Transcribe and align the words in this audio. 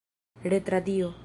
retradio 0.43 1.13